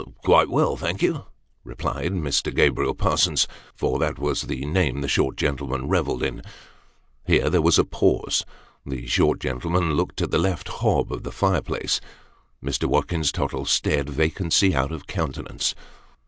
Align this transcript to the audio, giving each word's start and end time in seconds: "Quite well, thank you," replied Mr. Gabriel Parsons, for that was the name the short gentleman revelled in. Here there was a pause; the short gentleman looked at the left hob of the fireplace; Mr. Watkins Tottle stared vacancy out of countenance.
"Quite 0.25 0.49
well, 0.49 0.75
thank 0.77 1.03
you," 1.03 1.25
replied 1.63 2.11
Mr. 2.11 2.51
Gabriel 2.51 2.95
Parsons, 2.95 3.47
for 3.75 3.99
that 3.99 4.17
was 4.17 4.41
the 4.41 4.65
name 4.65 5.01
the 5.01 5.07
short 5.07 5.37
gentleman 5.37 5.87
revelled 5.87 6.23
in. 6.23 6.41
Here 7.27 7.51
there 7.51 7.61
was 7.61 7.77
a 7.77 7.83
pause; 7.85 8.43
the 8.83 9.05
short 9.05 9.39
gentleman 9.39 9.93
looked 9.93 10.19
at 10.19 10.31
the 10.31 10.39
left 10.39 10.69
hob 10.69 11.11
of 11.13 11.21
the 11.21 11.31
fireplace; 11.31 12.01
Mr. 12.65 12.85
Watkins 12.85 13.31
Tottle 13.31 13.65
stared 13.65 14.09
vacancy 14.09 14.73
out 14.73 14.91
of 14.91 15.05
countenance. 15.05 15.75